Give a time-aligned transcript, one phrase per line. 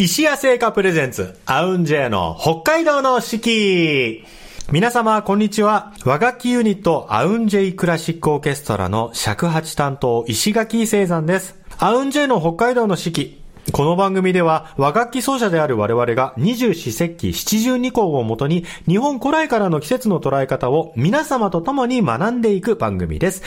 [0.00, 4.24] 石屋製菓プレゼンツ、アウンジェイの北海道の四季。
[4.70, 5.92] 皆様、こんにちは。
[6.04, 11.56] 和楽器ユニット、アウンジェイクラシックオーケストラの尺八担当、石垣聖山です。
[11.78, 13.42] アウンジェイの北海道の四季。
[13.72, 23.42] この番組では和楽器奏者である我々が二十四節気七十二項をもとに日本古来からの季節の捉え方を皆様と共に学んでいく番組です。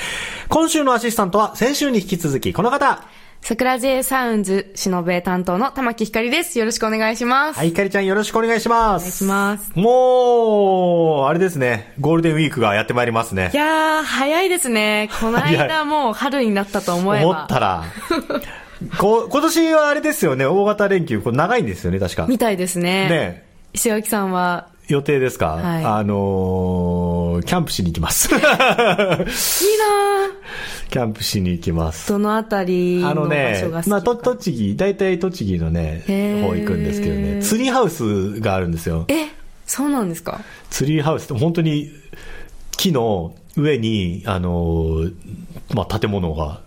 [0.49, 3.07] 今週のアシスタントは先週に引き続きこの方。
[3.44, 6.60] 桜 J サウンズ、しのべ担当の玉木ひかりです。
[6.60, 7.58] よろしくお願いします。
[7.58, 9.02] はい、かりちゃんよろしくお願いします。
[9.02, 9.72] お願いします。
[9.76, 13.58] もう、あれですね、ゴールデンウィークがやってまいりますねい。
[13.58, 15.09] やー、早いですね。
[15.20, 17.30] この早間もう春になったと思えば。
[17.30, 17.84] 思ったら。
[18.99, 22.27] こ今年はあれですよね、大型連休、これ長いんですよね、確か。
[22.27, 23.10] みたいですね。
[23.10, 26.18] ね石垣さんは、予定ですか、はいあのー、
[27.41, 28.34] キャンプしに行きます。
[28.34, 28.52] いいなー。
[30.90, 32.09] キャンプしに行きます。
[32.09, 39.05] どのあたりの場あのね所が好き、か、まあ、と、栃木、大体栃木のね、方行くんですけどね、ツリーハウスがあるんですよ。
[39.07, 39.27] え、
[39.66, 40.41] そうなんですか？
[40.70, 41.90] ツリーハウスって本当に
[42.77, 45.13] 木の上に、あのー
[45.74, 46.62] まあ、建物が、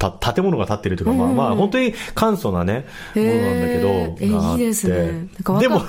[0.00, 5.28] た建物が建ってるというか、まあまあ、本当に簡素なね、ものなんだけど、いいですね。
[5.60, 5.82] でも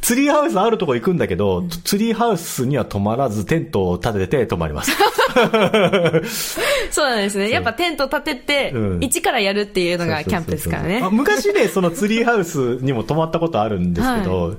[0.00, 4.92] ツリーハウスあるとこ行くんだけど、ツリーハウスには泊まらず、テントを立てて泊まります。
[6.90, 7.50] そうなんですね。
[7.50, 8.98] やっぱテント立てて、うん。
[9.02, 11.00] 一からやるっていうのがキャンプですからね。
[11.02, 11.10] あ。
[11.10, 14.56] 昔ね、そのツリーハウスにも泊まったことあるんですけど、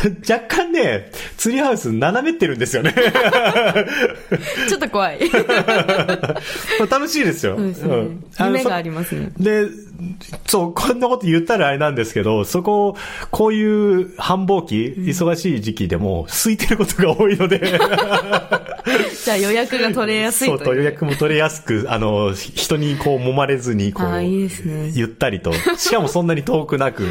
[0.28, 2.94] 若干ね、ツリーハウス斜めってるんですよね。
[4.68, 5.20] ちょっと怖い。
[6.90, 7.56] 楽しいですよ。
[7.56, 9.66] そうですねんあの夢がありますねそで、
[10.46, 12.96] そう、こんなこと言ったらあれなんですけど、そこ、
[13.30, 17.58] こういう繁忙期、忙しい時期でも、空いてることが多いので、
[19.24, 20.74] じゃあ予約が取れやすいそうと。
[20.74, 24.90] 予約も取れやすく、あの、人にこう揉まれずに、こう、いいね。
[24.94, 27.04] ゆったりと、しかもそんなに遠くなく。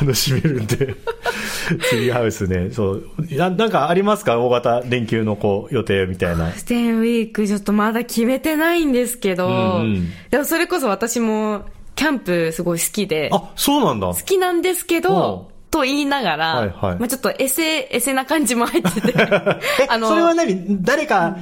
[0.00, 0.76] 楽しめるんで、
[1.90, 4.38] ツリーハウスね、そう、ななんかありますか？
[4.38, 6.52] 大型連休のこう、予定みたいな。
[6.52, 10.08] ステンウィークちょっとまだ決めてないんですけど、うんうん。
[10.30, 11.62] でもそれこそ私も
[11.96, 14.12] キャンプすごい好きで、好あ、そうなんだ。
[14.14, 16.98] きなんですけど、と言いながら、はいはい。
[16.98, 20.82] まあちょっとエセ、エセな感じも入ってて、 え、それは何？
[20.82, 21.38] 誰か、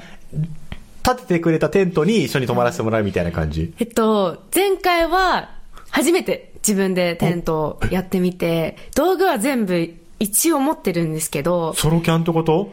[1.05, 3.75] 立ててくれたテントに一緒に泊まらせてもらうみたいな感じ？
[3.79, 5.51] えっと、前回は
[5.91, 12.73] 初めて自分でテントをやってみて、道具は全部一応持ってるんですけど、ソロキャンってこと？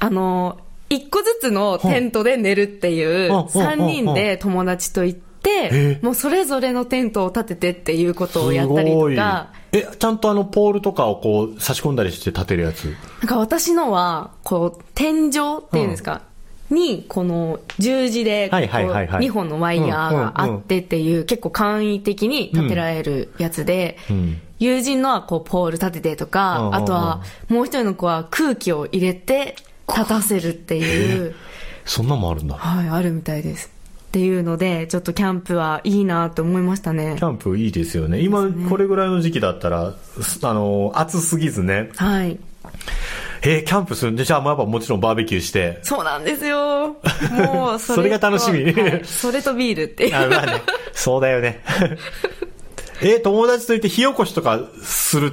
[0.00, 0.58] あの、
[0.90, 5.33] 一個ずつのテントで寝るっていう、ほうほうほう三人で友達と行ってえ、
[6.02, 12.84] もうそれぞれのテントを立ててっていうことをやったりとか、え、ちゃんとあの、ポールとかをこう、差し込んだりして立てるやつ？
[12.84, 12.94] なん
[13.26, 16.22] か私のは、こう、天井っていうんですか、
[16.70, 19.26] に、この十字で、こうはいはいはいはい。
[19.26, 24.40] 2本のワイヤーがあってっていう、結構簡易的に立てられるやつで、ん。
[24.60, 26.74] 友人のはこう、ポール立ててとか、うんうんうん。
[26.76, 29.56] あとは、もう一人の子は空気を入れて、
[29.88, 31.34] 立たせるっていう、
[31.84, 32.54] そんなもんあるんだ。
[32.54, 33.73] はい、あるみたいです。
[34.14, 37.24] っていうので、ちょっとキャンプはいいなと思いましたねキ。
[37.24, 38.20] ャンプいいですよね。
[38.20, 39.92] 今、これぐらいの時期だったら、
[40.22, 41.90] すあの、暑すぎずね。
[41.96, 42.38] はい。
[43.42, 45.80] えーキャンプするんで、じゃあ、まあやっぱもちろんバーベキューして。
[45.82, 46.96] そうなんですよ。
[47.44, 50.14] もう、そそれが楽しみはいそれとビールっていう。
[50.16, 50.62] あ、まあね。
[50.92, 51.60] そうだよね。
[53.02, 55.32] え、友達といって火起こしとかする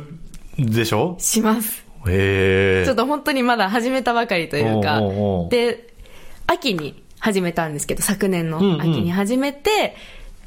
[0.58, 1.18] でしょ？
[1.20, 1.86] します。
[2.08, 2.84] へえ。
[2.88, 5.14] ちょっと本当にまだ始めたばかりというかおう
[5.44, 5.88] おう、で、
[6.48, 9.96] 秋に始めたんですけど、昨年のうんうん秋に始めて、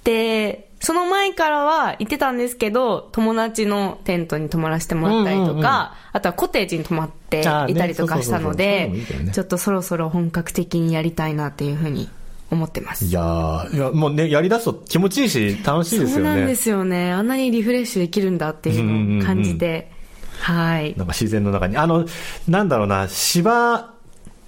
[0.03, 8.93] で、その前からは行ってたんですけど、友達のテントに泊まらせてもらったりとか、うんうんうんあとはコテージに泊まっていたりとかしたので
[9.33, 12.09] ちょっとそろそろ本格的にやりたいなっていうふうに
[12.53, 13.13] 思ってますい。
[13.13, 16.13] やーいや、もうね、やり出すと気持ちいいし、楽しいですよね。
[16.15, 17.13] そうなんですよね。
[17.13, 19.91] あんなにリフレッシュできるんだっていうのを感じて、
[20.39, 20.95] はい。
[20.97, 21.77] なんか自然の中に。
[21.77, 22.07] あの、
[22.47, 23.94] なんだろうな、芝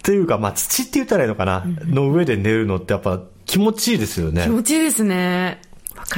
[0.07, 4.51] っていうか、まあ土って言ったらいいのかな、の上で寝るのってやっぱ気持ちいいですよね気。
[4.51, 5.61] 持ちいいですね。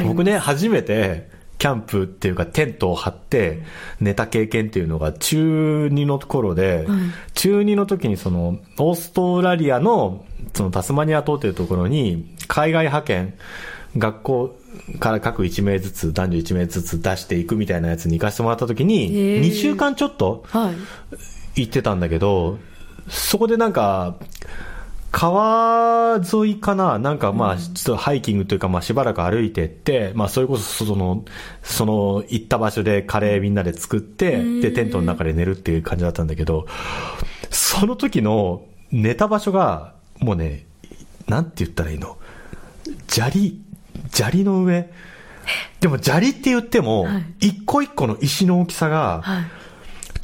[0.04, 3.62] 僕ね、初めて、キャンプっていうかテントを張って
[3.98, 6.86] 寝た経験っていうのが中2の頃で、
[7.32, 13.34] 中2の時にその、オーストラリアの、そのタスマニア島というところに、海外派遣、
[13.96, 14.56] 学校
[15.00, 20.74] から各1名ずつ、男女1名ずつ出していくみたいなやつに行かせてもらった時に、へー2週間ちょっとはい。
[21.62, 22.58] 行ってたんだけど、
[23.08, 24.16] そこでなんか、
[25.10, 31.24] 川沿いかななんかまあ、ちょっとハイキングというかまあしばらく歩いてって、まあそれこそその、
[31.62, 36.66] その行った場所でカレーみんなで作って、でテントの中で寝るっていう感じだったんだけど、
[37.50, 40.66] その時の寝た場所が、もうね、
[41.26, 42.18] なんて言ったらいいの？
[43.08, 43.60] 砂利、
[44.10, 44.90] 砂利の上、
[45.80, 47.48] でも砂利って言っても、はい。
[47.48, 49.44] 一個一個の石の大きさが、はい。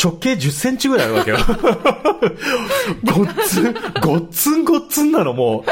[0.03, 1.39] 直径10センチぐらいあるわけよ。
[3.05, 5.71] ごっつん、ごっつんごっつんなのもう。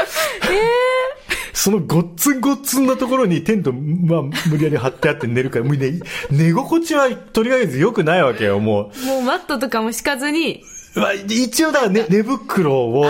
[1.53, 5.99] そのごっつんごっつんなところにテント、まあ、無理やり張ってあって寝るから、もうね、
[6.31, 10.63] 寝心地はとりあえず良くないわけよ、ももうマットとかも敷かずに、
[10.95, 10.99] う。
[10.99, 13.05] まあ、一応だから、ね、寝袋を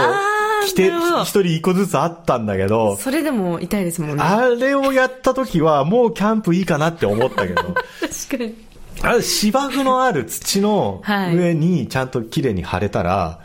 [0.65, 4.23] 着て、一人一個ずつあったんだけど、それでも痛いですもんね。
[4.23, 8.72] あれをやった時は、もうキャンプいいかなって思ったけど、 確かに。
[9.03, 13.41] あれ芝生のある土のはい上にちゃんと綺麗に貼れたら、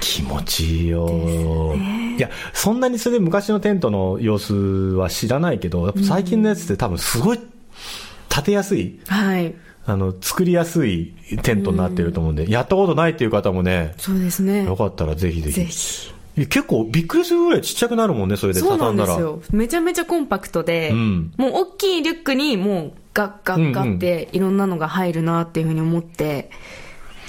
[0.00, 1.74] 気持ちいいよ、
[2.18, 7.40] いや、そんなにそれで昔のテントの様子は知らないけど、最近のやつって多分すごい
[8.28, 9.00] 立てやすい、に。
[9.06, 9.54] はい。
[9.84, 11.12] あの、作りやすい
[11.42, 14.76] テントになってると思うんで、やったことないっていう方もね、そうですねよ。
[14.76, 15.56] かったらぜひぜひ。
[15.56, 16.12] ぜひ。
[16.46, 19.14] 結構びっくりするぐらいちっちゃくなるもんね、それでそうな畳んだら。
[19.14, 19.42] んですよ。
[19.50, 26.50] めちゃめちゃコンパクトで、うんもう大きいリュックにもうガッガッガッっていろんなのが入るなっていうふうに思って、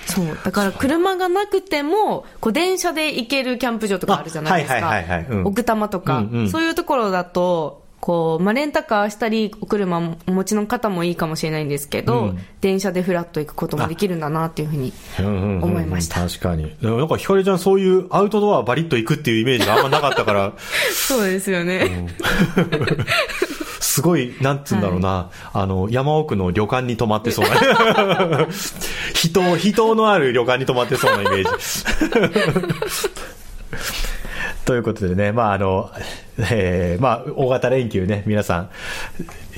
[0.06, 0.38] そう。
[0.44, 5.03] だから車がなくても、こう電車で行けるキャンプ場とかあるじゃないですか。
[5.44, 16.25] 奥多摩とか、うんうんそういうところだと、こう、まあ、レンタカーしたり、お車もお持ちの方もいいかもしれないんですけど、うん電車でフラッと行くこともできるんだなっていうふうにうんうんうんうん思いました。
[16.25, 16.74] 確かに。
[16.81, 20.53] でもなんかひかりちゃんそういうアウトドアバリッと行くっていうイメージがあんまなかったから、
[20.95, 22.07] そうですよね。
[23.94, 28.48] すごい、なんつうんだろうな、あの、山奥の旅館に泊まってそうな。
[29.13, 31.50] 人、人のある旅館に泊まってそうなイメージ。
[34.66, 35.92] ということでね、まああの、
[36.40, 38.69] えー、まあ大型連休ね、皆さん、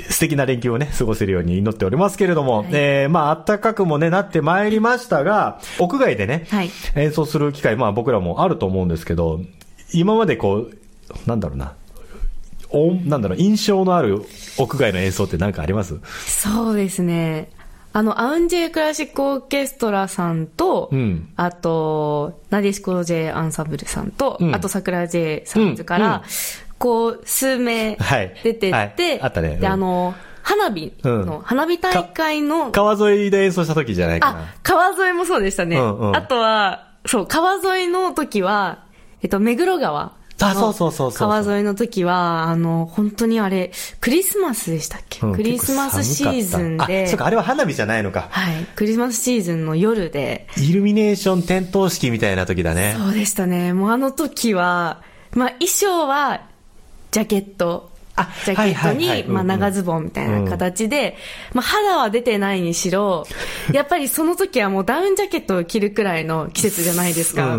[0.09, 9.39] 素敵な連休をね、過ごせるように祈っておりますけれども、えー、まあ暖かくもね、なってまいりましたが、屋外でね、はい演奏する機会、まあ僕らもあると思うんですけど、
[9.93, 10.77] 今までこう、
[11.25, 11.71] なんだろうな、
[12.75, 14.21] おなんだろう、印象のある
[14.57, 15.99] 屋外の演奏って何かあります？
[16.27, 17.49] そうですね。
[17.93, 21.29] あの、アウンジェクラシックオーケストラさんと、うん。
[21.37, 24.53] あと、なでしこ J アンサンブルさんと、うん。
[24.53, 26.13] あと桜 J さんズから、うん。
[26.15, 26.21] うん。
[26.77, 28.35] こう、数名はい。
[28.43, 29.21] 出てって、はい。
[29.21, 29.51] あったね。
[29.53, 29.59] うん。
[29.61, 30.13] で、あの、
[30.43, 31.41] 花火の、うん。
[31.43, 34.39] 花火大会の、川沿いで演奏した時じゃないかな。
[34.41, 35.77] あ。、川沿いもそうでしたね。
[35.77, 36.15] うんうん。
[36.17, 38.83] あとは、そう、川沿いの時は、
[39.21, 40.11] えっと、目黒川。
[40.39, 43.71] あそうそうそうそう川沿いの時は、あの、本当にあれ、
[44.01, 48.27] クリスマスでしたっけ、うんクリスマスシーズンであ、そうか、あれは花火じゃないのか。
[48.31, 48.65] はい。
[48.75, 52.95] クリスマスシーズンの夜で、イルミネーション点灯式みたいな時だね。
[52.97, 53.73] そうでしたね。
[53.73, 55.01] もうあの時は、
[55.33, 56.41] まあ衣装は、
[57.11, 57.94] ジャケット。
[58.15, 61.17] あジャケットに、まあ長ズボンみたいな形で、
[61.53, 63.25] まあ肌は出てないにしろ、
[63.73, 67.57] やっぱりその時はもうダウンジャケットを着るくらいの季節じゃないですか。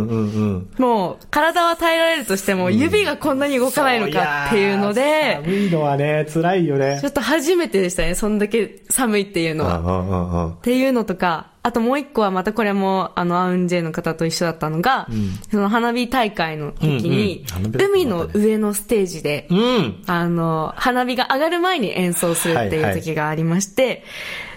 [0.78, 7.08] もう体は耐えられるとしても、指がこんなに動かないのかっていうのでー、寒いのはね、辛いよねちょ。
[7.10, 8.14] っと初めてでしたね。
[8.14, 10.54] そんだけ寒いっていうのは。
[10.58, 15.08] っていうのとか、あともう一個はまたこれも、あの、アウンジェの方と一緒だったのが、
[15.50, 20.02] その花火大会の時に、うんうん海の上のステージで、うん。
[20.06, 24.04] あの、花火が上がる前に演奏するっていう時がありまして、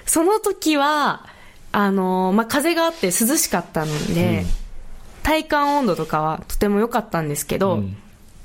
[0.05, 1.25] その時は、
[1.71, 4.45] あの、まあ、風があって涼しかったので、
[5.23, 7.83] 体感温度とかはとても良かったんですけど、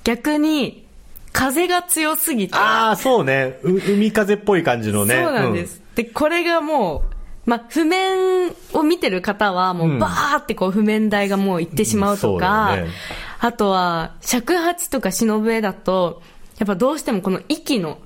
[0.05, 0.87] 逆に、
[1.35, 3.59] 風が強すぎて、ああ、そうね。
[3.63, 5.23] う海風っぽい感じのね。
[5.23, 5.83] そうなんです。
[5.97, 7.14] で、これがもう、
[7.47, 12.93] まあ、譜面を見てる方は、もう、バーってこう、譜面台がもう行ってしまうとか、だよね
[13.41, 16.23] あとは、尺八とか忍笛だと、
[16.59, 17.99] やっぱどうしてもこの息の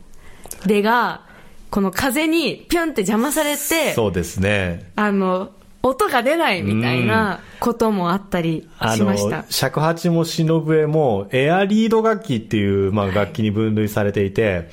[0.66, 1.22] 出が、
[1.70, 3.56] この風にピュンって邪魔されうん。
[3.58, 4.90] て、そうですね。
[4.96, 5.50] あの、
[5.82, 14.68] 音が出ないみたいなこともあったりあしましたの。、尺八も忍笛も、エアリード楽器っていう、まあ、楽器に分類されていて、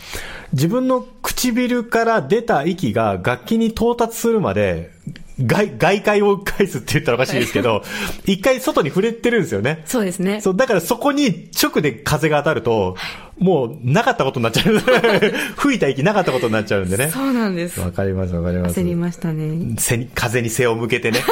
[0.53, 4.91] 自分の唇から出た息が楽器に到達するまで、
[5.39, 7.83] 外、外界を返すって言ったらおかしいですけど、
[8.25, 9.83] 一回外に触れてるんですよね。
[9.85, 10.39] そうですね。
[10.41, 12.95] そう、だからそこに直で風が当たると、
[13.37, 14.79] もうなかったことになっちゃう。
[15.57, 17.09] 吹いた息なかったことになっちゃうんでね。
[17.09, 17.79] そうなんです。
[17.79, 18.79] わかりますわかります。
[18.79, 19.75] 焦りましたね。
[19.77, 21.19] 背に風に背を向けてね。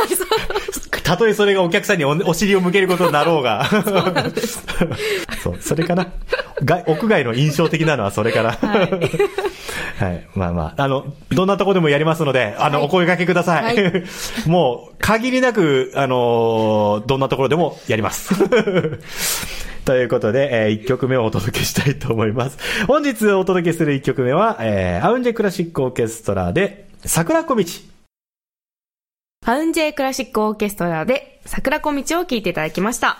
[1.04, 3.66] たとえそれがお客さんにおお尻を向けることになろうが。
[5.44, 6.08] そうそれかな。
[6.64, 8.52] 外屋外の印象的なのはそれから。
[8.54, 8.90] はい
[10.00, 10.28] はい。
[10.36, 13.84] まあまあ、あの、どんなとこでもやりますので、あの、はいお声掛けください。
[13.84, 13.92] は
[14.48, 18.34] もう、限りなく、あのーどんなところでもやります。
[19.86, 22.58] ということで、え1曲目をお届けしたいと思います。
[22.88, 27.63] 本日お届けする1曲目は、えーアウンジェクラシックオーケストラで、桜小道。
[29.46, 33.18] ハウンジェクラシックオーケストラで桜小道を聴いていただきました。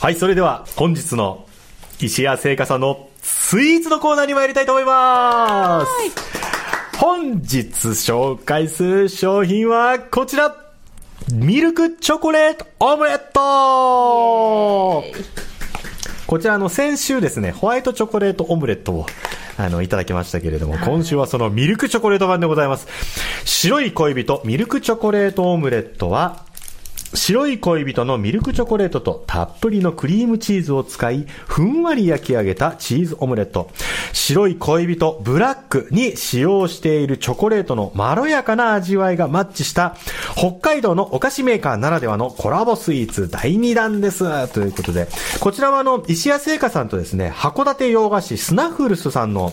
[0.00, 1.46] はい、それでは本日の
[2.00, 10.63] 石谷製菓さんのスイーツのコーナーに参りたいと思います本日紹介する商品はこちら
[11.32, 15.02] ミルクチョコレートオムレット。
[16.26, 19.06] こちらの先週ですね、ホワイトチョコレートオムレットを
[19.56, 22.86] あのいただきましたけれども、今週はそのミルクチョコレート版でございます。
[23.46, 26.44] 白い恋人ミルクチョコレートオムレットは、
[27.14, 33.70] 白い恋人のミルクチョコレートとたっぷりのクリームチーズを使い、ふんわり焼き上げたチーズオムレット。
[34.12, 39.96] 白い恋人ブラックに使用しているチョコレートのまろやかな味わいがマッチした
[40.36, 44.48] 北海道のお菓子メーカーならではのコラボスイーツ第2弾です。
[44.52, 45.08] ということで、
[45.40, 49.52] こちらはあの、石屋製菓さんとですね、函館洋菓子スナフルスさんの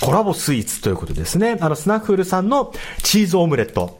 [0.00, 1.56] コラボスイーツということですね。
[1.60, 2.72] あの、スナッフルさんの
[3.02, 3.98] チーズオムレット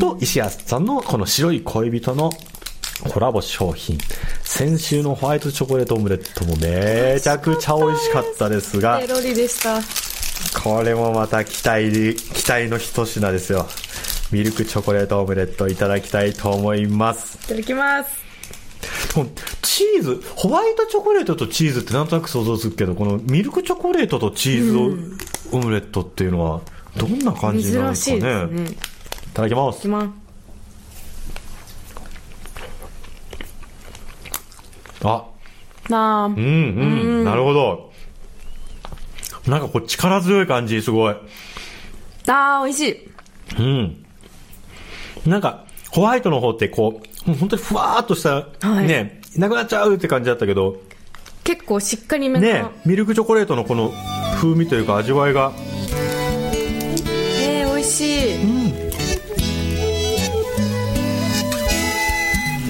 [0.00, 2.30] と石安さんのこの白い恋人の
[3.12, 3.98] コラボ商品。
[4.42, 9.80] 先週のホワイトチョコレートオムレットもめちゃくちゃ美味しかったですが、ペロリでした。
[10.62, 13.66] これもまた期待で、期待の一品ですよ。
[14.30, 17.38] ミルクチョコレートオムレットいただきたいと思います。
[17.44, 18.23] いただきます。
[19.62, 24.76] チーズ、ホワイトチョコレートとチーズってなんとなく想像するけど、このミルクチョコレートとチーズ
[25.52, 26.60] オムレットっていうのは、
[26.96, 28.20] どんな感じなんですかね。
[28.20, 28.70] いね。
[28.70, 28.76] いい
[29.34, 29.88] ただきますき。
[29.88, 30.24] ます。
[35.06, 35.24] あ、
[35.88, 37.92] なあ、うんうん、なるほど。
[39.46, 41.14] なんかこう力強い感じ、すごい。
[42.26, 43.10] あー、美味しい。
[43.58, 44.04] うん。
[45.26, 50.76] なんか、ホワイトの方ってこう、もう本当にふわーっとした、はいね、なくなっちゃうって感じだったけど、
[51.42, 52.46] 結構しっかりめな。
[52.46, 53.92] ね、ミルクチョコレートのこの
[54.36, 55.52] 風味というか味わいが、
[57.40, 58.34] えー、美味しい。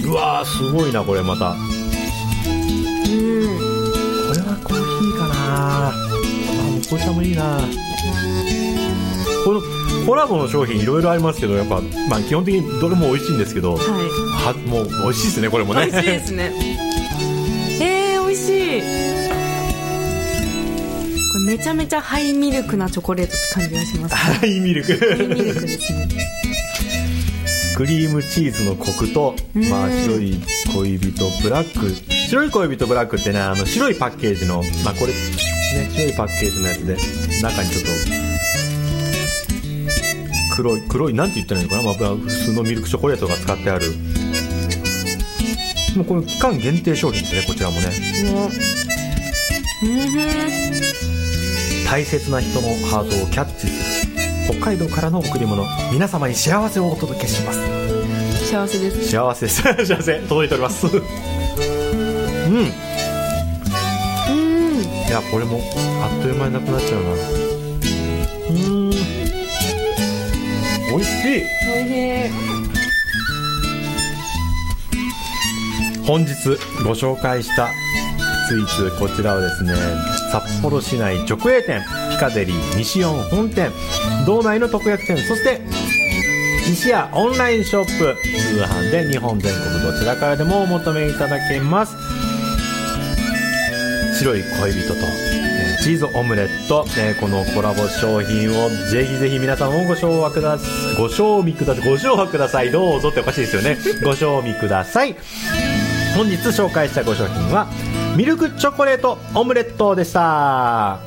[0.06, 1.50] うわー、すごいな、これまた。
[1.50, 1.56] うん。
[4.28, 5.34] これはコーヒーかな
[5.88, 5.92] あ、
[6.86, 7.58] 紅茶もいいな
[9.44, 9.60] この
[10.06, 13.80] コラボの商品いろいろありますけど、やっぱ、まあ基本的にどれも美味しいんですけど、は
[14.44, 15.76] は、もう美味しいですね、これもい。
[15.76, 15.86] ね。
[15.86, 16.52] 美味しいですね。
[17.80, 18.80] えー、美味しい。
[21.32, 24.18] これめちゃめちゃハイミルクなチョコレートって感じがします、ね。
[24.38, 24.96] はい、ミルク。
[24.98, 26.08] ハイミルクですね。
[27.76, 30.40] クリームチーズのコクと、んまあ、白い
[30.72, 31.90] 恋人ブラック
[32.28, 35.18] 白い恋人ブラックってねあの白いパッケージのまあこれね
[35.90, 36.96] 白いパッケージのやつで
[37.42, 37.90] 中にちょっと
[40.54, 43.86] 黒い黒いなんて言ったらいいのかな、まあ、普通のミルクチョコレートが使ってある
[45.96, 47.86] もうこの期間限定商品ですねこちらもね。
[49.82, 49.88] うん。
[51.88, 54.12] 大切な人のハートをキャッチする
[54.48, 55.64] 北海道からの贈り物。
[55.92, 57.60] 皆様に幸せをお届けします。
[58.50, 59.08] 幸せです。
[59.08, 59.62] 幸せです。
[59.86, 60.18] 幸せ。
[60.20, 60.86] 届いております。
[60.86, 60.94] うん。
[60.94, 60.98] う
[62.60, 62.64] ん。
[65.06, 65.60] いやこれも
[66.02, 67.10] あっという間になくなっちゃうな。
[68.50, 68.90] うん。
[68.90, 68.96] 美
[70.96, 71.10] 味しい。
[71.66, 71.92] 美味し
[72.60, 72.63] い。
[76.06, 76.34] 本日
[76.84, 77.68] ご紹介した
[78.48, 79.74] スイーツこちらはですね
[80.30, 83.70] 札幌市内直営店ピカデリー西四本店
[84.26, 85.60] 道内の特約店そして
[86.66, 91.94] 西屋オンラインショップ通販で日本全国どちらからでもお求めいただけます。
[94.18, 102.70] 白い恋人と、えチーズオムレット、えこのコラボ商品をぜひぜひ皆さんもご賞味くださいご賞味くださいご賞味ください。
[102.70, 103.76] どうぞっておかしいですよね。
[104.02, 105.14] ご賞味ください。
[106.16, 107.66] 本日紹介したご商品は
[108.16, 111.00] ミルクチョコレートオムレットでした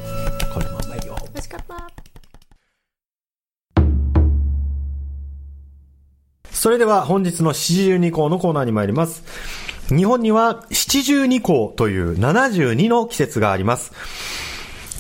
[0.54, 1.90] これもうまいよ美味しかった。
[6.52, 9.24] それでは本日の七十二項のコーナーに参ります。
[9.88, 13.94] 日本には七十二項という72の季節があります。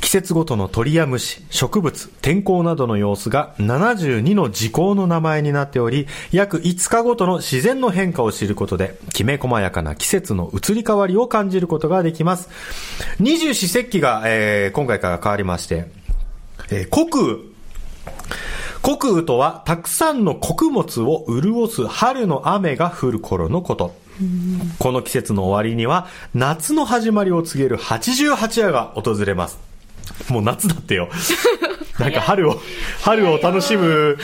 [0.07, 12.47] 季節ごとの鳥や虫、植物、天候などの様子が72の時効の名前になっており、約5日ごとの自然の変化を知ることで、きめ細やかな季節の移り変わりを感じることができます。
[13.19, 15.87] 二十四節気が、えー今回から変わりまして、
[16.71, 17.43] えー国雨、
[18.81, 23.93] 穀雨とは、たくさんの穀物を潤す春の雨が降る頃のこと。
[24.79, 29.66] この季節の終わりには、夏の始まりを告げる八十八夜が訪れます。
[30.29, 31.09] もう夏だってよ。
[31.99, 32.61] なんか春を、
[33.01, 34.17] 春を楽しむ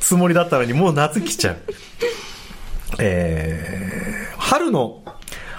[0.00, 1.56] つもりだったのに、もう夏来ちゃう。
[2.98, 5.02] えー、春の、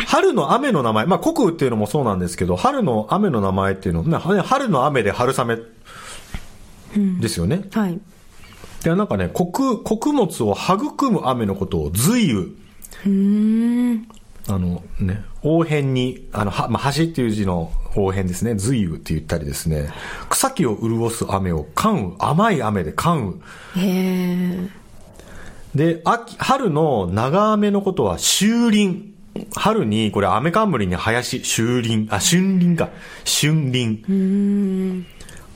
[0.07, 5.57] 春の雨の名前、まあ、穀雨っていうのもそうなんですけど、春の雨の名前っていうのね、春の雨で春雨
[7.19, 7.65] ですよね。
[7.71, 7.99] はい。
[8.83, 12.41] で、なんかね、穀、穀物を育む雨のことを随雨。
[12.41, 14.07] うーん。
[14.47, 18.55] あのね、応変に、あの、は、まあ、橋っていう字の応変ですね。
[18.55, 19.89] 随雨って言ったりですね。
[20.29, 23.39] 草木を潤す雨を関雨、甘い雨で関
[23.75, 23.85] 雨。
[23.85, 24.69] へえ。
[25.75, 29.11] で、秋、春の長雨のことは秋林。
[29.55, 32.89] 春に、これ雨冠に林、秋林、あ、春林か。
[33.25, 35.05] 春林。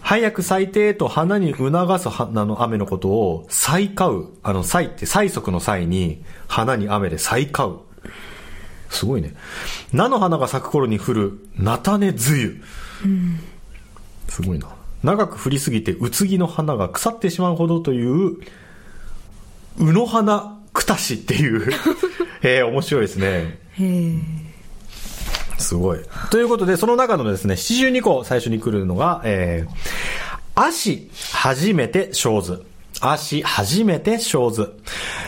[0.02, 4.26] 早く咲いてと花に促す花の雨のことを、咲花雨。
[4.44, 7.80] あの、咲いて、催促の際に、花に雨で咲花雨。
[8.96, 9.36] すごいね。
[9.94, 12.44] 菜の花が咲く頃に降る、菜種梅雨。
[13.06, 13.40] うん、
[14.28, 14.68] すごいな。
[15.04, 18.38] 長く降りすぎて、うつぎの花が腐ってしまうほどという、
[19.78, 21.72] うの花くたしっていう
[22.42, 23.60] えー、面白いですね。
[23.74, 24.20] へ
[25.58, 26.00] すごい。
[26.32, 32.64] ということで、その中のですね、七十二個最初に来るのが、えー、足、初めて生ず。
[33.02, 34.74] 足、初めて生ず。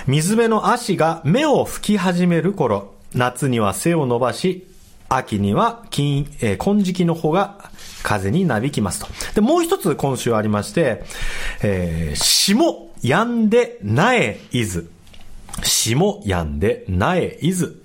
[0.05, 2.96] 水辺の足が目を吹き始める頃。
[3.17, 4.67] 夏には背を伸ばし、
[5.09, 7.71] 秋には金、えー、金色の穂が
[8.03, 9.33] 風になびきますと。
[9.33, 11.03] で、もう一つ今週ありまして、
[11.63, 14.89] えー、霜、やんで、苗、いず。
[15.63, 17.81] 霜、やんで、苗、いず。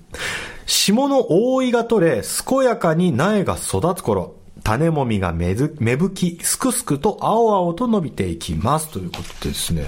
[0.65, 8.89] 霜の覆いが取れ、健やかに苗が育つ頃、種もみが芽吹き、すくすくと青々と伸びていきます。
[8.89, 9.85] ということですね。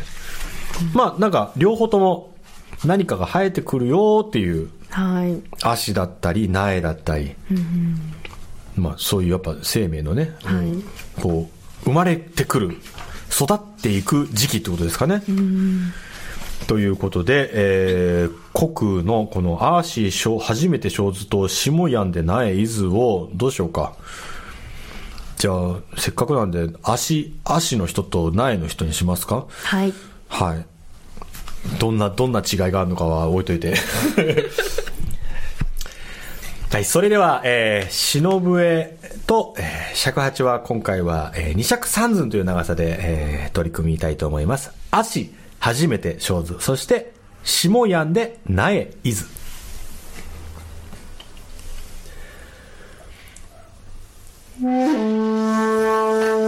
[0.93, 2.35] まあ、なんか、両方とも
[2.83, 8.13] 何かが生えてくるよっていうはい、足だったり苗だったり、うん
[8.75, 11.49] まあ、そういうやっぱ生命のね、はい、こ
[11.83, 12.77] う生まれてくる
[13.29, 15.21] 育っていく時期ってことですかね。
[15.27, 15.93] うん
[16.67, 23.93] ということで、えー、国のこのアーシー初めて小図と下やんで苗伊豆をどうしようか。
[25.37, 29.45] じゃあ、せっかくなんで、足、足の人と苗の人にしますか？
[29.49, 29.93] はい。
[30.29, 30.65] はい。
[31.77, 33.75] どんな、どんな違いがあるのかは置いといて。
[36.75, 44.73] はい、それでは、えー、篠笛と、えー、尺八は今回は、えー、二尺三寸という長さで、えー、取り組みたいと思います。
[44.91, 46.57] 足、初めて小図。
[46.59, 47.13] そして、
[47.45, 49.25] 下やんで、苗、伊豆。
[54.61, 56.44] うん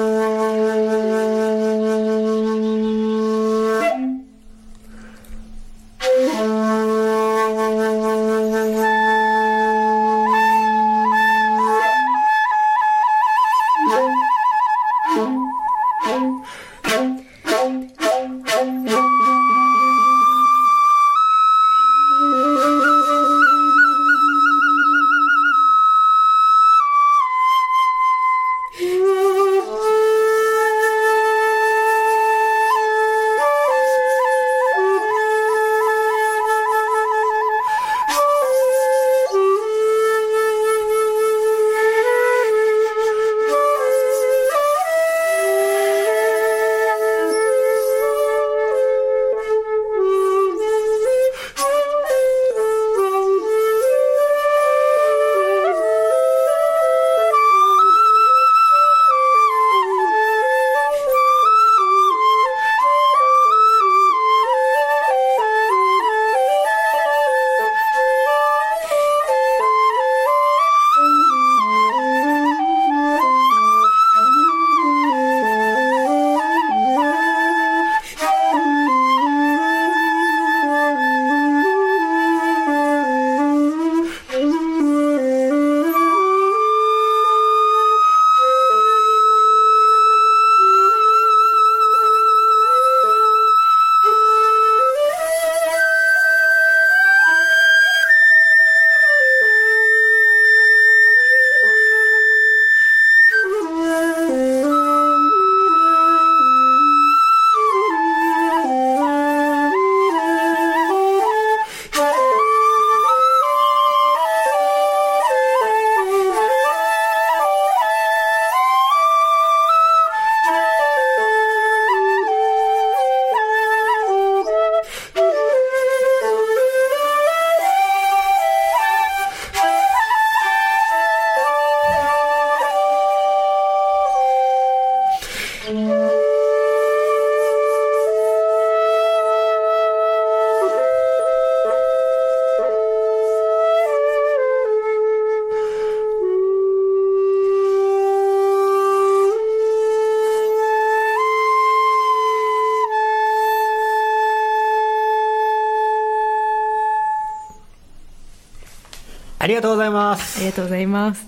[159.57, 161.25] がとうございますありがとうございます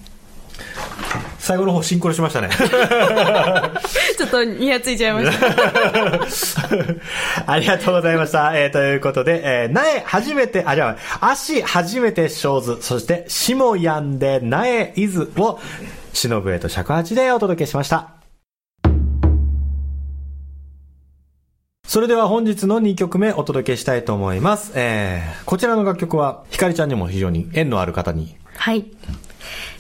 [1.39, 2.49] 最後の方シンクロしましたね
[4.17, 6.69] ちょっとニヤついちゃいました
[7.47, 8.51] ありがとうございました。
[8.55, 15.59] えー、ということで、えー、苗初めて、あ、じゃあ、足初めて小図、そして、しもやんで苗いずを、
[16.13, 18.18] しのぶえと尺八でお届けしました。
[21.89, 24.73] それでは本日の2曲目お届けしたいと思います。
[24.75, 28.35] えー、こちらの楽曲は、ひかりちゃんにも非常に縁のある方に。
[28.57, 28.85] はい。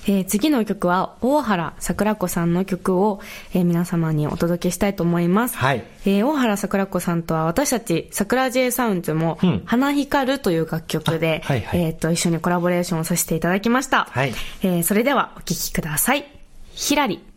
[0.07, 3.19] えー、次の曲は、大原桜子さんの曲を、
[3.53, 5.57] えー、皆様にお届けしたいと思います。
[5.57, 5.83] はい。
[6.07, 14.07] えー、大原桜子さんとは私たち、桜 J サウンズも、うん花光るという楽曲で、あはいはいえっ、と、一緒にコラボレーションをさせていただきました。
[14.09, 16.25] はいえー、それではお聴きください。
[16.71, 17.28] ひらり。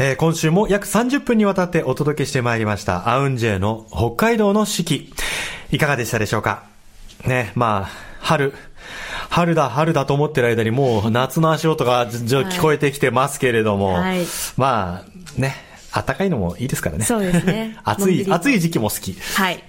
[0.00, 5.12] えー今週も約30分にわたってお届けしてまいりました、アウンジェの北海道の四季。
[5.70, 6.62] いかがでしたでしょうか？
[7.26, 8.54] ね、まあ、春。
[9.28, 14.20] 春だ、春だと思ってる間にもう夏の足音が聞こえてきてますけれども、はい
[14.56, 15.54] まあ、ね、
[15.92, 17.04] 暖かいのもいいですからね。
[17.04, 19.14] そうですね 暑い、暑い時期も好き。
[19.34, 19.62] はい。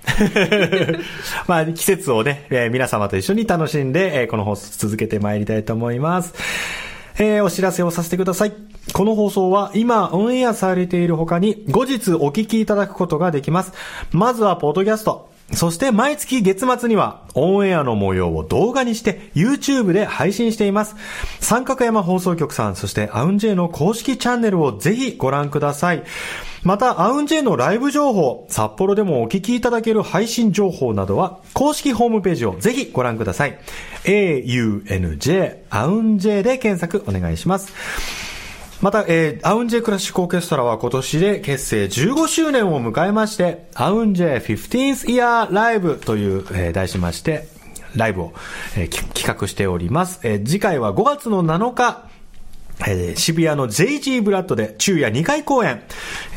[1.48, 6.34] まあ、季節をね、えー皆様と一緒に楽しんで、えーこの放送続けてまいりたいと思います。
[7.18, 8.54] えーお知らせをさせてください。
[8.94, 13.74] この放送は今オンエアされている他に後日お聞きいただくことができます。
[14.12, 15.30] まずはポッドキャスト。
[15.54, 20.96] そして毎月月末にはオンエアの模様を動画にして YouTube で配信しています。
[21.40, 26.04] 三角山放送局さん、そしてアウンジェイの公式チャンネルをぜひご覧ください。
[26.62, 33.58] また、アウンジェイのライブ情報、札幌でもお聞きいただける配信情報などは、公式ホームページをぜひご覧ください。
[34.04, 38.29] aunj、アウンジェイで検索お願いします。
[38.82, 47.50] また、えー、アウンジェクラシックオーケストラは今年で結成15周年を迎えまして、アウンジェ 15th Year Live という、えー題しまして、
[47.98, 48.34] ライブを、
[48.78, 50.22] えー企画しております。
[50.24, 52.08] えー次回は5月の7日、
[52.88, 55.82] えー渋谷の JG ブラッドで昼夜2回公演、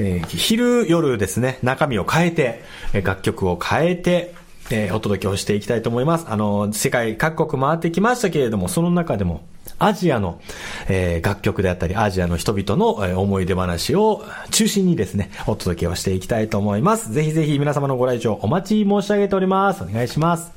[0.01, 4.35] えー昼夜ですね、中身を変えて、えー楽曲を変えて、
[4.73, 6.27] えーお届けをしていきたいと思います。
[6.29, 9.43] あの、世界各国回ってきましたけれども、その中でも、
[9.85, 10.41] アジアの、
[10.89, 17.13] えー楽曲であったり、アジアの人々の、えー思い出話を中心にですね、お届けをしていきたいと思います。
[17.13, 19.83] ぜひぜひ皆様のご来場お待ち申し上げております。
[19.83, 20.53] お願いします。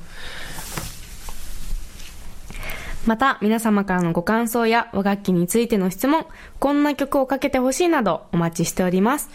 [3.06, 6.26] また、皆様からのご感想や和楽器についての質問、
[6.58, 9.30] こんな曲をかけてほしいなどお待ちしております。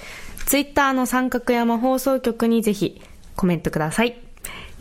[0.45, 3.01] ツイッターの三角山放送局にぜひ
[3.37, 4.21] コメントください。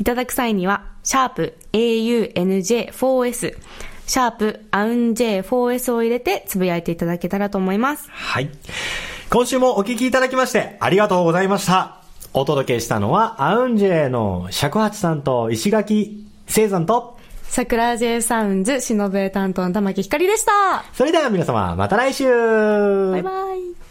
[0.01, 3.57] いただく際には、シャープ AUNJ4S、
[4.11, 8.11] シャープアウン J4S を入れてつぶやいていただけたらと思います。
[8.11, 8.51] はい。
[9.31, 11.99] 今週もお聞きいただきましてありがとうございました。
[12.33, 20.85] お届けしたのは、アウンジェの尺八さんと石垣聖山と、桜 J サウンズ、しのぶえ担当の玉木ひかりでした。
[20.93, 22.25] それでは皆様、また来週
[23.13, 23.90] バイバイ。